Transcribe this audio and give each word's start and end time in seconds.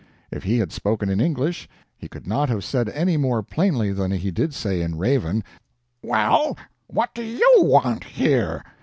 If 0.31 0.41
he 0.41 0.57
had 0.57 0.71
spoken 0.71 1.09
in 1.09 1.21
English 1.21 1.69
he 1.95 2.07
could 2.07 2.25
not 2.25 2.49
have 2.49 2.63
said 2.63 2.89
any 2.89 3.17
more 3.17 3.43
plainly 3.43 3.91
than 3.93 4.09
he 4.09 4.31
did 4.31 4.51
say 4.51 4.81
in 4.81 4.97
raven, 4.97 5.43
"Well, 6.01 6.57
what 6.87 7.13
do 7.13 7.21
YOU 7.21 7.53
want 7.59 8.03
here?" 8.05 8.63